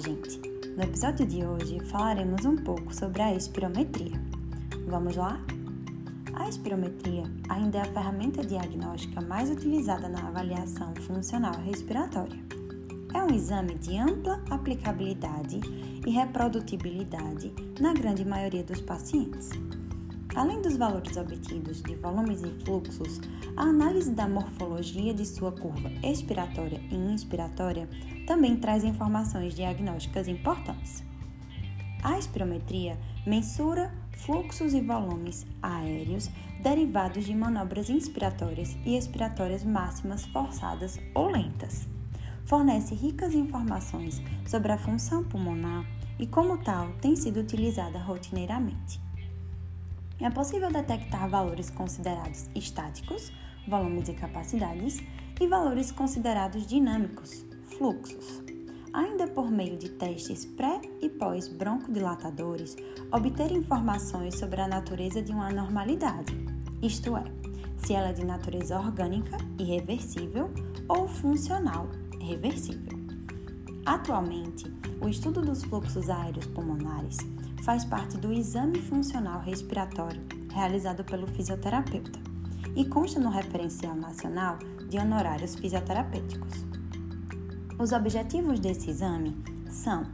gente! 0.00 0.40
No 0.76 0.82
episódio 0.82 1.26
de 1.26 1.44
hoje 1.44 1.78
falaremos 1.80 2.46
um 2.46 2.56
pouco 2.56 2.94
sobre 2.94 3.20
a 3.20 3.34
espirometria. 3.34 4.18
Vamos 4.86 5.14
lá? 5.14 5.38
A 6.34 6.48
espirometria 6.48 7.24
ainda 7.50 7.78
é 7.78 7.80
a 7.82 7.92
ferramenta 7.92 8.42
diagnóstica 8.42 9.20
mais 9.20 9.50
utilizada 9.50 10.08
na 10.08 10.28
avaliação 10.28 10.94
funcional 11.06 11.54
respiratória. 11.60 12.42
É 13.12 13.22
um 13.22 13.34
exame 13.34 13.74
de 13.74 13.98
ampla 13.98 14.42
aplicabilidade 14.48 15.60
e 16.06 16.10
reprodutibilidade 16.10 17.52
na 17.78 17.92
grande 17.92 18.24
maioria 18.24 18.64
dos 18.64 18.80
pacientes. 18.80 19.50
Além 20.34 20.62
dos 20.62 20.76
valores 20.76 21.16
obtidos 21.16 21.82
de 21.82 21.96
volumes 21.96 22.42
e 22.42 22.64
fluxos, 22.64 23.20
a 23.56 23.62
análise 23.62 24.12
da 24.12 24.28
morfologia 24.28 25.12
de 25.12 25.26
sua 25.26 25.50
curva 25.50 25.90
expiratória 26.04 26.80
e 26.90 26.94
inspiratória 26.94 27.88
também 28.26 28.56
traz 28.56 28.84
informações 28.84 29.54
diagnósticas 29.54 30.28
importantes. 30.28 31.02
A 32.02 32.18
espirometria 32.18 32.96
mensura 33.26 33.92
fluxos 34.12 34.72
e 34.72 34.80
volumes 34.80 35.46
aéreos 35.60 36.30
derivados 36.62 37.24
de 37.24 37.34
manobras 37.34 37.90
inspiratórias 37.90 38.76
e 38.84 38.96
expiratórias 38.96 39.64
máximas 39.64 40.24
forçadas 40.26 40.98
ou 41.14 41.28
lentas. 41.30 41.88
Fornece 42.44 42.94
ricas 42.94 43.34
informações 43.34 44.22
sobre 44.46 44.72
a 44.72 44.78
função 44.78 45.24
pulmonar 45.24 45.84
e, 46.18 46.26
como 46.26 46.58
tal, 46.58 46.92
tem 47.00 47.16
sido 47.16 47.40
utilizada 47.40 47.98
rotineiramente. 47.98 49.09
É 50.20 50.28
possível 50.28 50.70
detectar 50.70 51.28
valores 51.28 51.70
considerados 51.70 52.48
estáticos, 52.54 53.32
volumes 53.66 54.08
e 54.08 54.12
capacidades, 54.12 55.02
e 55.40 55.46
valores 55.46 55.90
considerados 55.90 56.66
dinâmicos, 56.66 57.46
fluxos. 57.78 58.42
Ainda 58.92 59.26
por 59.28 59.50
meio 59.50 59.78
de 59.78 59.88
testes 59.88 60.44
pré 60.44 60.80
e 61.00 61.08
pós-broncodilatadores, 61.08 62.76
obter 63.10 63.50
informações 63.50 64.38
sobre 64.38 64.60
a 64.60 64.68
natureza 64.68 65.22
de 65.22 65.32
uma 65.32 65.48
anormalidade, 65.48 66.36
isto 66.82 67.16
é, 67.16 67.24
se 67.78 67.94
ela 67.94 68.08
é 68.08 68.12
de 68.12 68.24
natureza 68.24 68.78
orgânica, 68.78 69.38
irreversível, 69.58 70.50
ou 70.86 71.08
funcional, 71.08 71.88
reversível. 72.20 72.99
Atualmente, 73.84 74.70
o 75.00 75.08
estudo 75.08 75.40
dos 75.40 75.64
fluxos 75.64 76.10
aéreos 76.10 76.46
pulmonares 76.46 77.16
faz 77.62 77.84
parte 77.84 78.18
do 78.18 78.32
exame 78.32 78.80
funcional 78.80 79.40
respiratório 79.40 80.22
realizado 80.52 81.02
pelo 81.04 81.26
fisioterapeuta 81.28 82.20
e 82.76 82.84
consta 82.84 83.18
no 83.18 83.30
referencial 83.30 83.94
nacional 83.94 84.58
de 84.88 84.98
honorários 84.98 85.54
fisioterapêuticos. 85.54 86.64
Os 87.78 87.92
objetivos 87.92 88.60
desse 88.60 88.90
exame 88.90 89.36
são 89.70 90.04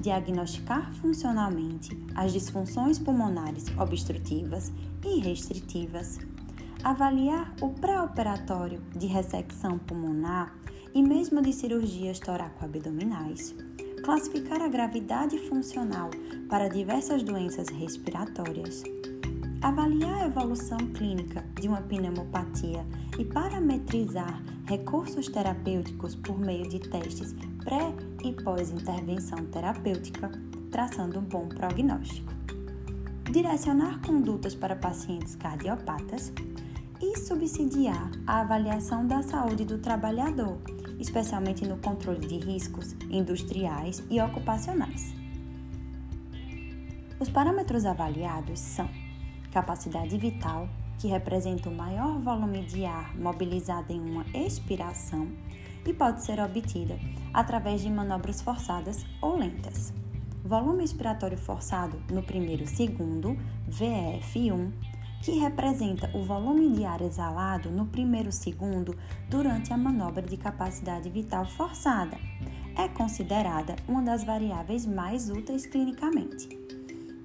diagnosticar 0.00 0.92
funcionalmente 0.94 1.90
as 2.14 2.32
disfunções 2.32 2.98
pulmonares 2.98 3.66
obstrutivas 3.78 4.72
e 5.04 5.20
restritivas, 5.20 6.18
avaliar 6.82 7.54
o 7.60 7.68
pré-operatório 7.70 8.80
de 8.96 9.06
ressecção 9.06 9.78
pulmonar 9.78 10.54
e 10.94 11.02
mesmo 11.02 11.40
de 11.40 11.52
cirurgias 11.52 12.18
toracoabdominais, 12.18 13.54
classificar 14.04 14.60
a 14.60 14.68
gravidade 14.68 15.38
funcional 15.48 16.10
para 16.48 16.68
diversas 16.68 17.22
doenças 17.22 17.68
respiratórias, 17.68 18.82
avaliar 19.60 20.22
a 20.22 20.26
evolução 20.26 20.78
clínica 20.92 21.44
de 21.60 21.68
uma 21.68 21.80
pneumopatia 21.80 22.84
e 23.18 23.24
parametrizar 23.24 24.42
recursos 24.66 25.28
terapêuticos 25.28 26.16
por 26.16 26.38
meio 26.38 26.68
de 26.68 26.80
testes 26.80 27.34
pré 27.64 27.94
e 28.24 28.32
pós-intervenção 28.32 29.46
terapêutica, 29.46 30.30
traçando 30.70 31.18
um 31.18 31.22
bom 31.22 31.48
prognóstico. 31.48 32.32
Direcionar 33.30 34.00
condutas 34.00 34.54
para 34.54 34.76
pacientes 34.76 35.36
cardiopatas 35.36 36.32
e 37.02 37.18
subsidiar 37.18 38.10
a 38.26 38.40
avaliação 38.40 39.06
da 39.06 39.22
saúde 39.22 39.64
do 39.64 39.78
trabalhador 39.78 40.58
especialmente 41.02 41.66
no 41.66 41.76
controle 41.78 42.26
de 42.26 42.38
riscos 42.38 42.94
industriais 43.10 44.02
e 44.08 44.20
ocupacionais. 44.20 45.12
Os 47.18 47.28
parâmetros 47.28 47.84
avaliados 47.84 48.58
são 48.58 48.88
capacidade 49.52 50.16
vital, 50.16 50.68
que 50.98 51.08
representa 51.08 51.68
o 51.68 51.74
maior 51.74 52.20
volume 52.20 52.64
de 52.64 52.84
ar 52.84 53.16
mobilizado 53.16 53.92
em 53.92 54.00
uma 54.00 54.24
expiração 54.32 55.28
e 55.84 55.92
pode 55.92 56.24
ser 56.24 56.40
obtida 56.40 56.96
através 57.34 57.80
de 57.80 57.90
manobras 57.90 58.40
forçadas 58.40 59.04
ou 59.20 59.36
lentas. 59.36 59.92
Volume 60.44 60.84
expiratório 60.84 61.38
forçado 61.38 62.00
no 62.10 62.22
primeiro 62.22 62.66
segundo, 62.66 63.36
VF1, 63.68 64.72
que 65.22 65.38
representa 65.38 66.10
o 66.14 66.24
volume 66.24 66.72
de 66.72 66.84
ar 66.84 67.00
exalado 67.00 67.70
no 67.70 67.86
primeiro 67.86 68.32
segundo 68.32 68.96
durante 69.30 69.72
a 69.72 69.78
manobra 69.78 70.22
de 70.22 70.36
capacidade 70.36 71.08
vital 71.08 71.46
forçada. 71.46 72.18
É 72.76 72.88
considerada 72.88 73.76
uma 73.86 74.02
das 74.02 74.24
variáveis 74.24 74.84
mais 74.84 75.30
úteis 75.30 75.64
clinicamente. 75.64 76.48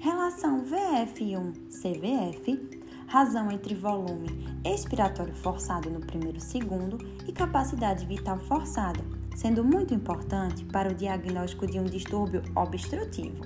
Relação 0.00 0.64
VF1-CVF, 0.64 2.80
razão 3.06 3.50
entre 3.50 3.74
volume 3.74 4.42
expiratório 4.64 5.36
forçado 5.36 5.90
no 5.90 6.00
primeiro 6.00 6.40
segundo 6.40 6.96
e 7.26 7.32
capacidade 7.32 8.06
vital 8.06 8.38
forçada, 8.38 9.04
sendo 9.36 9.62
muito 9.62 9.92
importante 9.92 10.64
para 10.64 10.90
o 10.90 10.94
diagnóstico 10.94 11.66
de 11.66 11.78
um 11.78 11.84
distúrbio 11.84 12.42
obstrutivo. 12.56 13.44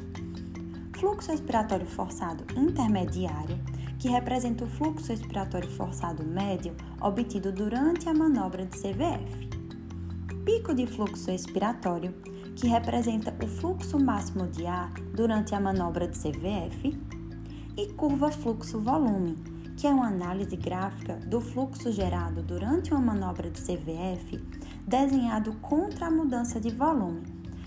Fluxo 0.96 1.32
expiratório 1.32 1.86
forçado 1.86 2.44
intermediário 2.58 3.58
que 3.98 4.08
representa 4.08 4.64
o 4.64 4.66
fluxo 4.66 5.12
expiratório 5.12 5.70
forçado 5.70 6.24
médio 6.24 6.74
obtido 7.00 7.50
durante 7.52 8.08
a 8.08 8.14
manobra 8.14 8.66
de 8.66 8.78
CVF. 8.78 9.48
Pico 10.44 10.74
de 10.74 10.86
fluxo 10.86 11.30
expiratório, 11.30 12.14
que 12.54 12.68
representa 12.68 13.34
o 13.42 13.48
fluxo 13.48 13.98
máximo 13.98 14.46
de 14.46 14.66
ar 14.66 14.92
durante 15.14 15.54
a 15.54 15.60
manobra 15.60 16.06
de 16.06 16.18
CVF. 16.18 16.98
E 17.76 17.92
curva 17.92 18.30
fluxo-volume, 18.30 19.36
que 19.76 19.86
é 19.86 19.90
uma 19.90 20.08
análise 20.08 20.56
gráfica 20.56 21.16
do 21.16 21.40
fluxo 21.40 21.92
gerado 21.92 22.42
durante 22.42 22.92
uma 22.92 23.00
manobra 23.00 23.50
de 23.50 23.60
CVF 23.60 24.42
desenhado 24.86 25.52
contra 25.54 26.06
a 26.06 26.10
mudança 26.10 26.60
de 26.60 26.70
volume 26.70 27.22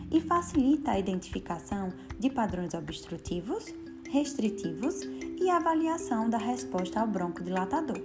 e 0.09 0.21
facilita 0.21 0.91
a 0.91 0.99
identificação 0.99 1.93
de 2.17 2.29
padrões 2.29 2.73
obstrutivos, 2.73 3.65
restritivos 4.09 5.01
e 5.39 5.49
avaliação 5.49 6.29
da 6.29 6.37
resposta 6.37 6.99
ao 6.99 7.07
broncodilatador. 7.07 7.99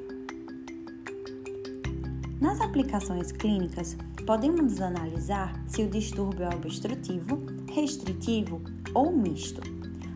Nas 2.41 2.61
aplicações 2.61 3.33
clínicas, 3.33 3.97
podemos 4.25 4.81
analisar 4.81 5.53
se 5.67 5.83
o 5.83 5.91
distúrbio 5.91 6.45
é 6.45 6.55
obstrutivo, 6.55 7.43
restritivo 7.73 8.63
ou 8.95 9.11
misto. 9.11 9.61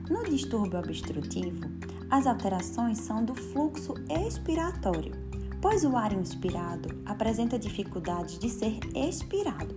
No 0.08 0.24
distúrbio 0.24 0.78
obstrutivo, 0.78 1.66
as 2.08 2.26
alterações 2.26 2.98
são 2.98 3.24
do 3.24 3.34
fluxo 3.34 3.94
expiratório, 4.08 5.12
pois 5.60 5.84
o 5.84 5.96
ar 5.96 6.12
inspirado 6.12 6.88
apresenta 7.04 7.58
dificuldade 7.58 8.38
de 8.38 8.48
ser 8.48 8.78
expirado. 8.94 9.74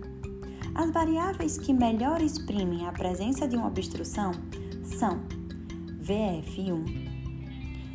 As 0.74 0.90
variáveis 0.90 1.58
que 1.58 1.74
melhor 1.74 2.22
exprimem 2.22 2.86
a 2.86 2.92
presença 2.92 3.46
de 3.46 3.56
uma 3.56 3.66
obstrução 3.66 4.32
são 4.82 5.20
VF1, 6.02 7.11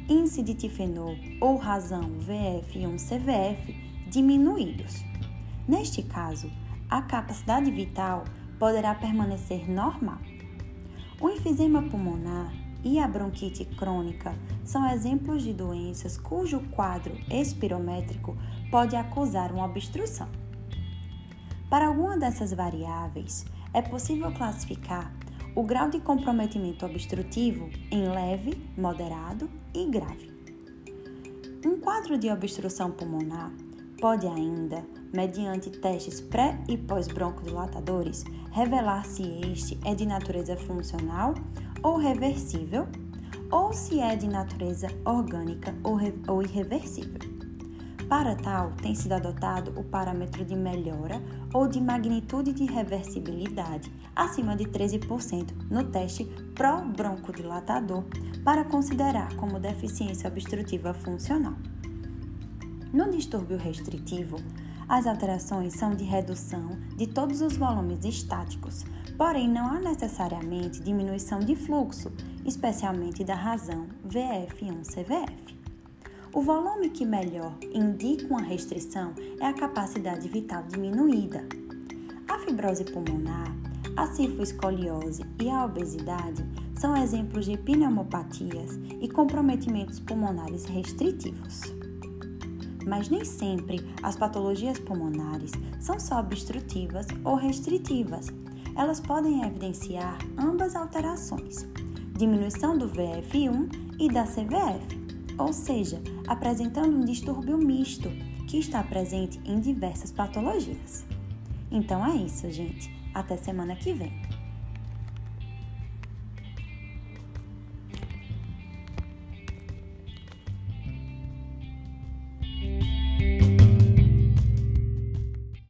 índice 0.09 0.41
de 0.41 0.53
tifenol 0.53 1.15
ou 1.41 1.57
razão 1.57 2.11
VF1-CVF 2.19 3.75
diminuídos. 4.09 5.03
Neste 5.67 6.01
caso, 6.01 6.49
a 6.89 7.01
capacidade 7.01 7.69
vital 7.69 8.23
poderá 8.57 8.95
permanecer 8.95 9.69
normal. 9.69 10.19
O 11.19 11.29
enfisema 11.29 11.81
pulmonar 11.81 12.53
e 12.83 12.99
a 12.99 13.07
bronquite 13.07 13.65
crônica 13.65 14.33
são 14.63 14.89
exemplos 14.89 15.43
de 15.43 15.51
doenças 15.51 16.17
cujo 16.17 16.61
quadro 16.71 17.17
espirométrico 17.29 18.37
pode 18.71 18.95
acusar 18.95 19.51
uma 19.51 19.65
obstrução. 19.65 20.29
Para 21.69 21.87
alguma 21.87 22.17
dessas 22.17 22.53
variáveis, 22.53 23.45
é 23.73 23.81
possível 23.81 24.31
classificar 24.31 25.11
o 25.53 25.63
grau 25.63 25.89
de 25.89 25.99
comprometimento 25.99 26.85
obstrutivo 26.85 27.69
em 27.91 28.07
leve, 28.07 28.63
moderado 28.77 29.49
e 29.77 29.85
grave. 29.85 30.31
Um 31.65 31.79
quadro 31.79 32.17
de 32.17 32.29
obstrução 32.29 32.91
pulmonar 32.91 33.51
pode 33.99 34.27
ainda, 34.27 34.83
mediante 35.13 35.69
testes 35.69 36.21
pré 36.21 36.59
e 36.67 36.77
pós-broncodilatadores, 36.77 38.23
revelar 38.51 39.05
se 39.05 39.23
este 39.51 39.79
é 39.85 39.95
de 39.95 40.05
natureza 40.05 40.55
funcional 40.55 41.33
ou 41.83 41.97
reversível, 41.97 42.87
ou 43.51 43.71
se 43.73 43.99
é 43.99 44.15
de 44.15 44.27
natureza 44.27 44.87
orgânica 45.05 45.73
ou, 45.83 45.97
ou 46.27 46.41
irreversível. 46.41 47.36
Para 48.09 48.35
tal, 48.35 48.71
tem 48.81 48.95
sido 48.95 49.11
adotado 49.13 49.77
o 49.77 49.83
parâmetro 49.83 50.45
de 50.45 50.55
melhora 50.55 51.21
ou 51.53 51.67
de 51.67 51.81
magnitude 51.81 52.53
de 52.53 52.65
reversibilidade 52.65 53.91
acima 54.15 54.55
de 54.55 54.63
13% 54.63 55.51
no 55.69 55.83
teste 55.83 56.23
pró-broncodilatador 56.55 58.05
para 58.45 58.63
considerar 58.63 59.35
como 59.35 59.59
deficiência 59.59 60.29
obstrutiva 60.29 60.93
funcional. 60.93 61.55
No 62.93 63.11
distúrbio 63.11 63.57
restritivo, 63.57 64.37
as 64.87 65.05
alterações 65.05 65.73
são 65.73 65.93
de 65.93 66.05
redução 66.05 66.77
de 66.95 67.07
todos 67.07 67.41
os 67.41 67.57
volumes 67.57 68.05
estáticos, 68.05 68.85
porém 69.17 69.49
não 69.49 69.67
há 69.67 69.79
necessariamente 69.81 70.81
diminuição 70.81 71.39
de 71.39 71.57
fluxo, 71.57 72.09
especialmente 72.45 73.25
da 73.25 73.35
razão 73.35 73.85
VF1-CVF. 74.07 75.56
O 76.37 76.41
volume 76.43 76.91
que 76.91 77.03
melhor 77.03 77.57
indica 77.73 78.27
uma 78.27 78.43
restrição 78.43 79.11
é 79.39 79.47
a 79.47 79.53
capacidade 79.53 80.29
vital 80.29 80.61
diminuída. 80.67 81.43
A 82.27 82.37
fibrose 82.37 82.83
pulmonar, 82.83 83.51
a 83.95 84.05
cifoescoliose 84.05 85.23
e 85.41 85.49
a 85.49 85.65
obesidade 85.65 86.45
são 86.75 86.95
exemplos 86.95 87.45
de 87.45 87.57
pneumopatias 87.57 88.75
e 89.01 89.09
comprometimentos 89.09 89.99
pulmonares 89.99 90.65
restritivos 90.65 91.61
mas 92.85 93.09
nem 93.09 93.25
sempre 93.25 93.83
as 94.03 94.15
patologias 94.15 94.77
pulmonares 94.77 95.51
são 95.79 95.99
só 95.99 96.19
obstrutivas 96.19 97.05
ou 97.25 97.35
restritivas. 97.35 98.27
Elas 98.77 99.01
podem 99.01 99.43
evidenciar 99.43 100.17
ambas 100.37 100.73
alterações, 100.73 101.67
diminuição 102.15 102.77
do 102.77 102.87
VF1 102.87 103.97
e 103.99 104.07
da 104.07 104.23
CVF, 104.23 105.06
ou 105.37 105.53
seja, 105.53 106.01
apresentando 106.27 106.95
um 106.95 107.05
distúrbio 107.05 107.57
misto 107.57 108.09
que 108.47 108.57
está 108.57 108.81
presente 108.83 109.39
em 109.45 109.59
diversas 109.59 110.11
patologias. 110.11 111.05
Então 111.71 112.05
é 112.05 112.15
isso, 112.15 112.49
gente. 112.49 112.95
Até 113.13 113.37
semana 113.37 113.75
que 113.75 113.93
vem. 113.93 114.26